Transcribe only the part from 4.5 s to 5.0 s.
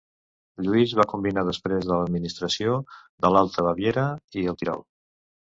el Tirol.